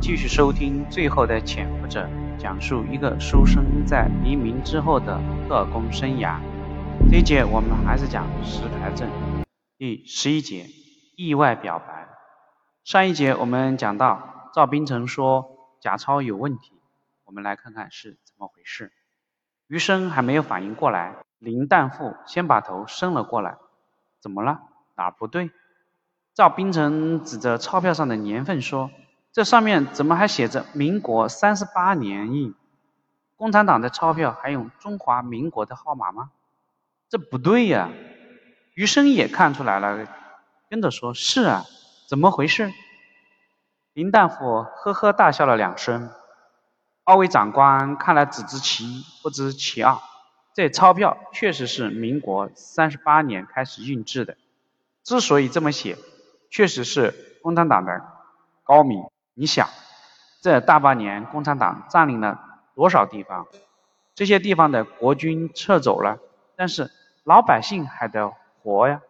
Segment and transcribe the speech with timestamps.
[0.00, 2.06] 继续收听《最后的潜伏者》，
[2.38, 6.38] 讲述一个书生在黎明之后的特工生涯。
[7.10, 9.10] 这一节我们还是讲石牌镇
[9.76, 10.66] 第十一节
[11.16, 12.08] 意外表白。
[12.84, 15.44] 上一节我们讲到赵冰城说
[15.80, 16.72] 假钞有问题，
[17.24, 18.92] 我们来看看是怎么回事。
[19.66, 23.56] 余生还没有反应过来，林旦富先把头伸了过来
[24.22, 24.60] ：“怎么了？
[24.96, 25.50] 哪不对？”
[26.34, 28.90] 赵冰城指着钞票上的年份说。
[29.32, 32.54] 这上面怎么还写着民国三十八年印？
[33.36, 36.30] 共产党的钞票还用中华民国的号码吗？
[37.08, 37.90] 这不对呀！
[38.74, 40.08] 余生也看出来了，
[40.68, 41.64] 跟着说：“是啊，
[42.08, 42.72] 怎么回事？”
[43.94, 46.10] 林大夫呵呵大笑了两声。
[47.04, 49.98] 二位长官看来只知其一，不知其二。
[50.54, 54.36] 这钞票确实是民国三十八年开始印制的。
[55.04, 55.96] 之所以这么写，
[56.50, 58.04] 确实是共产党的
[58.64, 59.04] 高明。
[59.40, 59.68] 你想，
[60.40, 62.40] 这大半年，共产党占领了
[62.74, 63.46] 多少地方？
[64.16, 66.18] 这些地方的国军撤走了，
[66.56, 66.90] 但是
[67.22, 69.00] 老百姓还得活呀。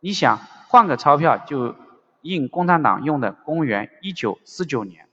[0.00, 1.74] 你想换个钞票就
[2.20, 5.08] 印共产党用的公元一九四九年，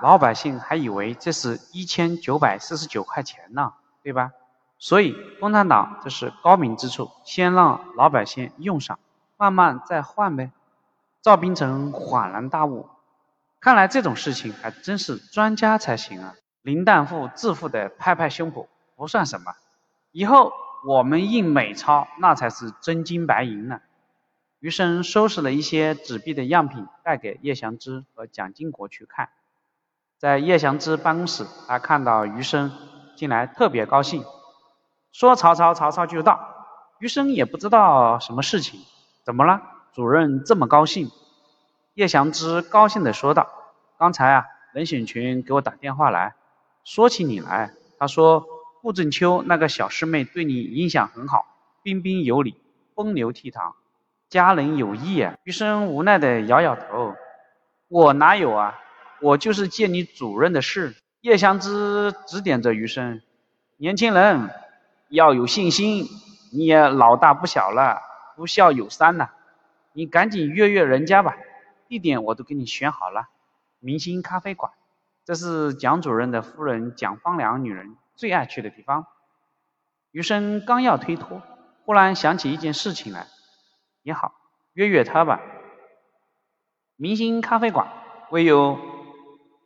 [0.00, 3.72] 老百姓还以为这是一千九百四十九块钱呢，
[4.04, 4.30] 对吧？
[4.78, 9.00] 所以共产党这是高明之处，先让老百姓用上，
[9.36, 10.52] 慢慢再换呗。
[11.20, 12.88] 赵冰城恍然大悟。
[13.60, 16.34] 看来这种事情还真是专家才行啊！
[16.62, 18.66] 林旦富自负地拍拍胸脯，
[18.96, 19.52] 不算什么。
[20.12, 20.52] 以后
[20.86, 23.80] 我们印美钞，那才是真金白银呢。
[24.60, 29.28] 余生收拾了一些纸币的样品，带给叶祥之和蒋经国去看。
[30.18, 32.72] 在叶祥之办公室，他看到余生
[33.14, 34.24] 进来，特别高兴，
[35.12, 36.48] 说：“曹操，曹操就到。”
[36.98, 38.80] 余生也不知道什么事情，
[39.24, 39.60] 怎么了？
[39.94, 41.10] 主任这么高兴？
[41.94, 43.50] 叶祥之高兴地说道
[43.98, 46.34] ：“刚才啊，任显群给我打电话来，
[46.84, 47.72] 说起你来。
[47.98, 48.46] 他说
[48.80, 51.44] 顾正秋那个小师妹对你印象很好，
[51.82, 52.54] 彬彬有礼，
[52.94, 53.72] 风流倜傥，
[54.28, 57.14] 佳人有意啊。”余生无奈地摇摇头
[57.88, 58.78] ：“我哪有啊？
[59.20, 63.20] 我就是借你主任的事。”叶祥之指点着余生
[63.76, 64.48] ：“年轻人
[65.08, 66.06] 要有信心，
[66.52, 68.00] 你也老大不小了，
[68.36, 69.30] 不孝有三呐，
[69.92, 71.36] 你赶紧约约人家吧。”
[71.90, 73.30] 地点我都给你选好了，
[73.80, 74.70] 明星咖啡馆，
[75.24, 79.08] 这是蒋主任的夫人蒋方良女人最爱去的地方。
[80.12, 81.42] 余生刚要推脱，
[81.84, 83.26] 忽然想起一件事情来，
[84.04, 84.32] 也好，
[84.72, 85.40] 约约她吧。
[86.94, 87.88] 明星咖啡馆
[88.30, 88.52] 位于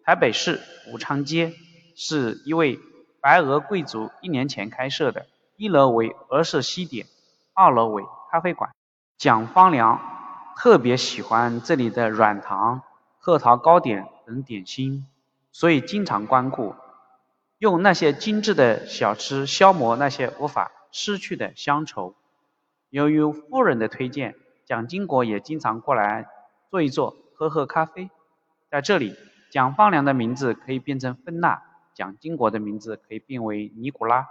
[0.02, 0.62] 台北市
[0.94, 1.52] 武昌街，
[1.94, 2.80] 是一位
[3.20, 5.26] 白俄贵族一年前开设的，
[5.58, 7.06] 一楼为俄式西点，
[7.52, 8.70] 二楼为咖啡馆。
[9.18, 10.13] 蒋方良。
[10.56, 12.82] 特别喜欢这里的软糖、
[13.18, 15.06] 核桃糕点等点心，
[15.52, 16.74] 所以经常光顾，
[17.58, 22.14] 用那些精致的小吃消磨那些无法失去的乡愁。
[22.88, 26.28] 由于夫人的推荐，蒋经国也经常过来
[26.70, 28.08] 坐一坐，喝喝咖啡。
[28.70, 29.16] 在这里，
[29.50, 31.62] 蒋方良的名字可以变成芬娜，
[31.94, 34.28] 蒋经国的名字可以变为尼古拉，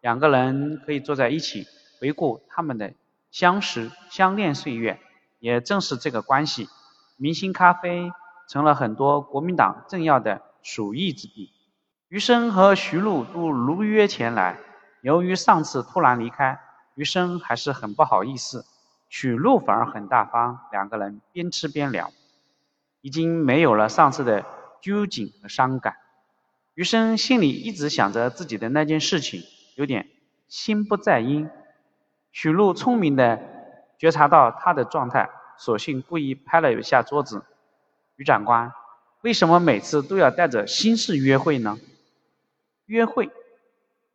[0.00, 1.66] 两个人可以坐在一起，
[1.98, 2.92] 回顾他们的
[3.30, 5.00] 相识相恋岁月。
[5.42, 6.68] 也正是这个关系，
[7.16, 8.12] 明星咖啡
[8.48, 11.50] 成了很多国民党政要的鼠疫之地。
[12.06, 14.60] 余生和徐璐都如约前来，
[15.00, 16.60] 由于上次突然离开，
[16.94, 18.64] 余生还是很不好意思。
[19.08, 22.12] 许璐反而很大方，两个人边吃边聊，
[23.00, 24.46] 已经没有了上次的
[24.80, 25.96] 拘谨和伤感。
[26.74, 29.42] 余生心里一直想着自己的那件事情，
[29.74, 30.08] 有点
[30.46, 31.50] 心不在焉。
[32.30, 33.50] 许璐聪明的。
[34.02, 37.44] 觉察到他的状态，索性故意拍了一下桌子。
[38.16, 38.72] 于长官，
[39.20, 41.78] 为什么每次都要带着心事约会呢？
[42.86, 43.30] 约会，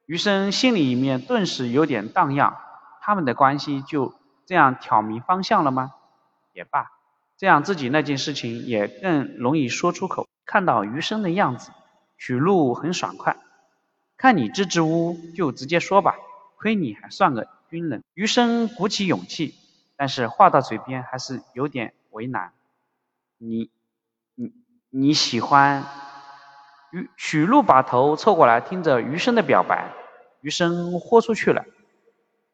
[0.06, 2.58] 余生心里面顿时有点荡漾。
[3.00, 4.14] 他们的关系就
[4.46, 5.94] 这样挑明方向了吗？
[6.52, 6.92] 也罢，
[7.38, 10.28] 这样自己那件事情也更容易说出口。
[10.46, 11.72] 看到余生的样子，
[12.18, 13.38] 许璐很爽快。
[14.18, 16.18] 看你支支吾吾，就直接说吧。
[16.58, 18.04] 亏你还算个军人。
[18.16, 19.56] 余生鼓起勇气。
[19.98, 22.54] 但是话到嘴边还是有点为难。
[23.38, 23.70] 你、
[24.36, 24.54] 你、
[24.90, 25.84] 你喜欢？
[26.92, 29.92] 余许璐把头凑过来，听着余生的表白，
[30.40, 31.66] 余生豁出去了。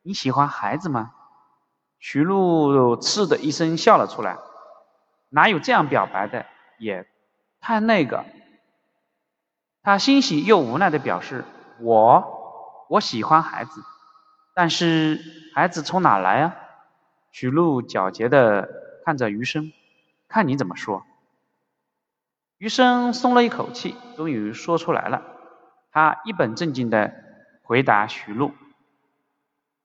[0.02, 1.14] 你喜欢孩子吗？
[2.00, 4.40] 许璐嗤的一声笑了出来。
[5.30, 6.48] 哪有这样表白的？
[6.80, 7.08] 也
[7.62, 8.26] 太那个。
[9.84, 11.46] 他欣喜又无奈的表示：
[11.80, 13.84] 我，我喜欢孩子，
[14.56, 15.20] 但是
[15.54, 16.56] 孩子从哪来啊？
[17.34, 18.70] 许璐皎洁地
[19.04, 19.74] 看着余生，
[20.28, 21.04] 看你怎么说。
[22.60, 25.24] 余生松了一口气，终于说出来了。
[25.92, 27.12] 他一本正经的
[27.64, 28.52] 回答许璐：“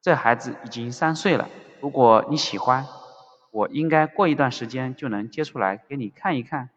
[0.03, 1.49] 这孩子已经三岁了，
[1.81, 2.87] 如果你喜欢，
[3.51, 6.69] 我应该过一段时间就能接出来给你看一看。”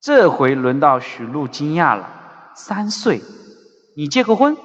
[0.00, 3.22] 这回轮到许璐惊讶了：“三岁？
[3.94, 4.56] 你结过婚？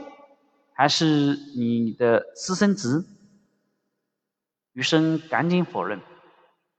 [0.73, 3.05] 还是你的私生子？”
[4.73, 6.01] 余生赶紧否认：“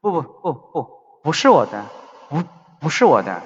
[0.00, 0.90] 不不不不，
[1.22, 1.86] 不是我的，
[2.28, 2.42] 不
[2.80, 3.42] 不是我的，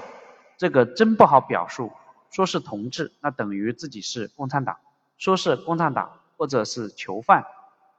[0.57, 1.93] 这个真不好表述。
[2.31, 4.77] 说是同志，那等于自己是共产党；
[5.17, 7.47] 说是共产党或者是囚犯，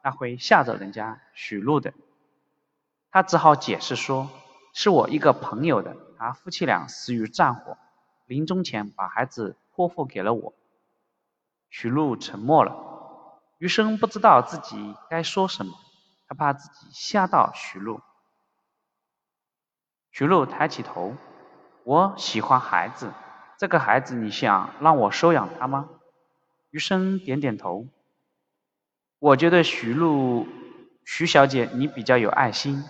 [0.03, 1.93] 那会吓着人家许璐的。”
[3.11, 4.29] 他只好解释说
[4.73, 7.77] ：“是我一个朋友的，他夫妻俩死于战火，
[8.27, 10.53] 临终前把孩子托付给了我。”
[11.71, 12.75] 许璐沉默了，
[13.59, 15.73] 余生不知道自己该说什么。
[16.29, 18.01] 他怕自己吓到徐璐。
[20.11, 21.15] 徐璐抬起头
[21.83, 23.11] ：“我喜欢孩子，
[23.57, 25.89] 这个孩子你想让我收养他吗？”
[26.69, 27.87] 余生点点头。
[29.17, 30.47] 我觉得徐璐，
[31.03, 32.83] 徐小姐你比较有爱心，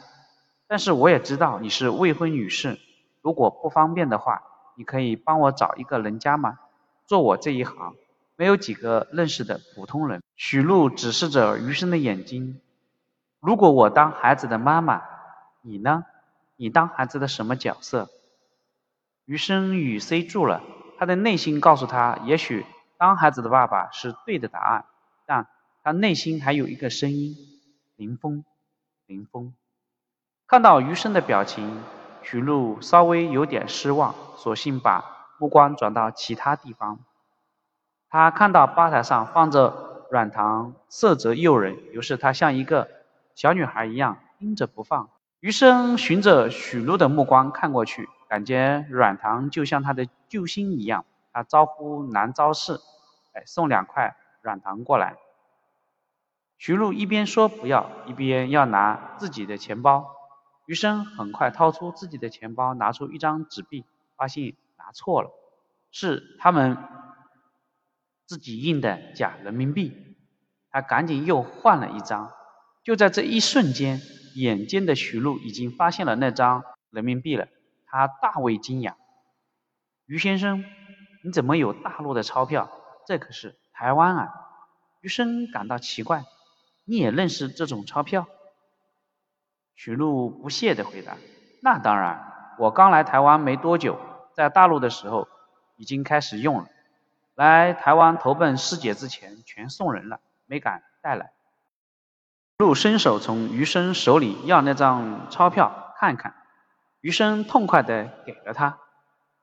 [0.68, 2.78] 但是我也知道你是未婚女士，
[3.22, 4.44] 如果不方便的话，
[4.76, 6.60] 你可以帮我找一个人家吗？
[7.06, 7.96] 做我这一行，
[8.36, 10.22] 没有几个认识的普通人。
[10.36, 12.60] 许璐指视着余生的眼睛。
[13.40, 15.02] 如果我当孩子的妈妈，
[15.62, 16.06] 你呢？
[16.58, 18.10] 你当孩子的什么角色？
[19.24, 20.62] 余生语塞住了，
[20.98, 22.66] 他的内心告诉他，也许
[22.98, 24.86] 当孩子的爸爸是对的答案，
[25.26, 25.48] 但
[25.84, 27.34] 他内心还有一个声音：
[27.96, 28.44] 林峰，
[29.06, 29.54] 林峰。
[30.46, 31.82] 看到余生的表情，
[32.24, 37.00] 徐璐稍微有点失望，索性把目光转到其他地方。
[38.10, 42.99] 他看到吧台上放着软糖，色泽诱人，于是他像一个。
[43.40, 51.06] 小女孩一样盯着不放，余生循着许露的目光看过去，感觉软糖就像他的救星一样。
[51.32, 52.82] 他招呼男招士
[53.32, 55.16] ：“哎，送两块软糖过来。”
[56.60, 60.14] 徐璐一边说不要，一边要拿自己的钱包。
[60.66, 63.86] 余生很快掏出自己的钱包，拿出一张纸币，
[64.18, 65.32] 发现拿错了，
[65.92, 66.78] 是他们
[68.26, 70.18] 自己印的假人民币。
[70.72, 72.34] 他赶紧又换了一张。
[72.90, 74.02] 就在这一瞬间，
[74.34, 77.48] 眼尖的徐璐已经发现了那张人民币了，
[77.86, 78.96] 他大为惊讶。
[80.08, 80.66] 于先生，
[81.24, 82.68] 你怎么有大陆的钞票？
[83.06, 84.34] 这可是台湾啊！
[85.02, 86.24] 余生感到奇怪，
[86.84, 88.26] 你也认识这种钞票？
[89.76, 91.16] 徐璐不屑地回答
[91.62, 94.00] ：“那当然，我刚来台湾没多久，
[94.34, 95.28] 在大陆的时候
[95.78, 96.68] 已经开始用了。
[97.36, 101.34] 来台湾投奔师姐之前，全送人了，没敢带来。”
[102.60, 106.36] 陆伸手从余生手里要那张钞票看看，
[107.00, 108.80] 余生痛快的给了他。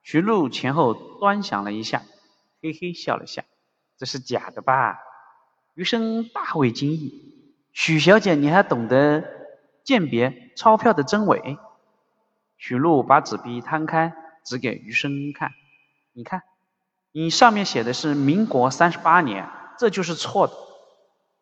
[0.03, 2.03] 徐璐前后端详了一下，
[2.61, 3.43] 嘿嘿笑了下
[3.97, 4.99] ：“这是假的吧？”
[5.73, 9.23] 余生大为惊异：“许小姐，你还懂得
[9.83, 11.57] 鉴别钞票的真伪？”
[12.55, 15.53] 许璐把纸币摊开，指给余生看
[16.13, 16.43] ：“你看，
[17.11, 19.49] 你上面写的是民国三十八年，
[19.79, 20.53] 这就是错的，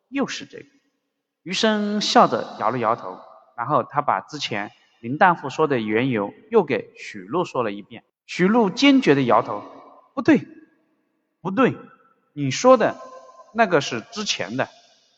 [0.07, 0.65] 又是这个。”
[1.45, 3.19] 余生笑着摇了摇头，
[3.55, 8.03] 然后他把之前林大夫说的缘由又给许璐说了一遍。
[8.25, 9.63] 许璐坚决的摇头
[10.15, 10.47] ：“不对，
[11.41, 11.77] 不对，
[12.33, 12.95] 你说的
[13.53, 14.69] 那个是之前的，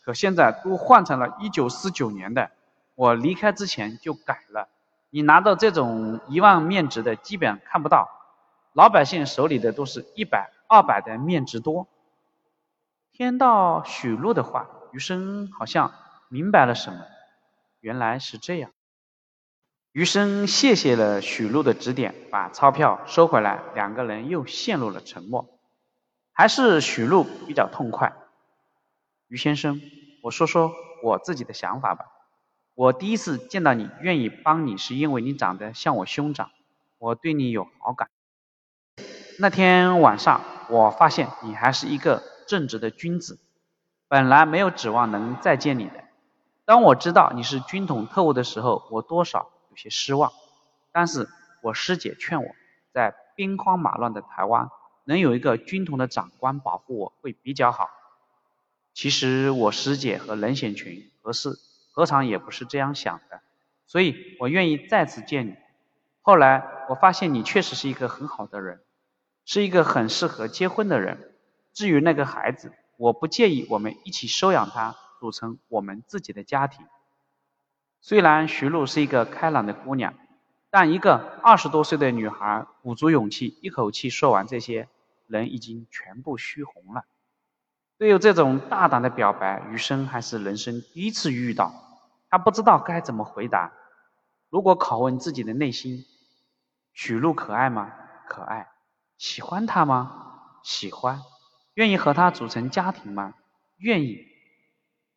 [0.04, 2.52] 可现在都换成了一九四九年的。
[2.96, 4.68] 我离开之前就改了。
[5.10, 8.10] 你拿到这种一万面值的，基本看不到，
[8.74, 11.88] 老百姓手里的都是一百、二百的面值多。”
[13.16, 15.94] 听到许璐的话，余生好像。
[16.30, 17.06] 明白了什么？
[17.80, 18.72] 原来是这样。
[19.92, 23.64] 余生谢谢了许露的指点，把钞票收回来。
[23.74, 25.48] 两个人又陷入了沉默。
[26.34, 28.14] 还是许露比较痛快。
[29.28, 29.82] 余先生，
[30.22, 32.06] 我说说我自己的想法吧。
[32.76, 36.52] 我第一次见到你，愿意帮你，是因为你长得像我兄长，
[37.00, 38.10] 我对你有好感。
[39.40, 43.40] 那天晚上，我发现你还是一个正直的君子，
[44.08, 46.04] 本来没有指望能再见你的。
[46.68, 50.34] 当我知道你是军统特务的时候，我多少有些失望。
[50.92, 51.30] 但是
[51.62, 52.50] 我师姐劝我，
[52.92, 54.70] 在兵荒马乱的台湾，
[55.06, 57.90] 能有一个军统的长官保护我会比较好。
[58.94, 61.58] 其实我师姐和任显群何事
[61.94, 63.40] 何尝也不是这样想的，
[63.86, 65.56] 所以我愿意再次见你。
[66.22, 68.82] 后来我发现你确实是一个很好的人，
[69.46, 71.34] 是一个很适合结婚的人。
[71.72, 74.98] 至于那个孩子，我不介意我们一起收养他。
[75.20, 76.86] 组成我们自己的家庭。
[78.00, 80.14] 虽然徐璐是一个开朗的姑娘，
[80.70, 84.88] 但一个二十多岁的女孩鼓足勇气，一口气说完这些，
[85.28, 87.06] 人已经全部虚红了。
[87.98, 91.74] 对于这种大胆的表白，余生还是人生第一次遇到，
[92.30, 93.74] 他不知道该怎么回答。
[94.50, 96.06] 如果拷问自己的内心，
[96.94, 97.92] 许璐可爱吗？
[98.28, 98.68] 可爱。
[99.18, 100.60] 喜欢他吗？
[100.64, 101.22] 喜欢。
[101.74, 103.34] 愿意和他组成家庭吗？
[103.78, 104.37] 愿意。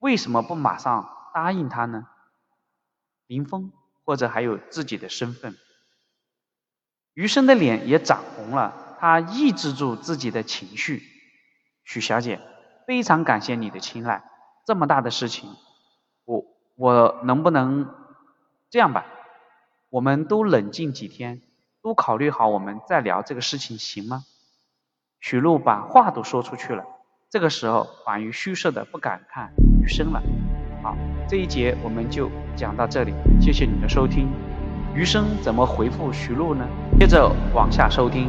[0.00, 2.06] 为什么不马上答应他呢？
[3.26, 3.70] 林峰，
[4.04, 5.56] 或者还有自己的身份。
[7.12, 11.02] 余生的脸也涨红了，他抑制住自己的情绪。
[11.84, 12.40] 许小姐，
[12.86, 14.24] 非常感谢你的青睐。
[14.66, 15.54] 这么大的事情，
[16.24, 16.44] 我
[16.76, 17.94] 我能不能
[18.70, 19.04] 这样吧？
[19.90, 21.42] 我们都冷静几天，
[21.82, 24.24] 都考虑好，我们再聊这个事情，行吗？
[25.20, 26.86] 许璐把话都说出去了，
[27.28, 29.52] 这个时候婉瑜虚设的不敢看
[29.90, 30.22] 生了。
[30.82, 30.96] 好，
[31.28, 34.28] 这一节我们就讲到这里，谢谢你的收听。
[34.94, 36.64] 余生怎么回复徐璐呢？
[36.98, 38.28] 接着往下收听。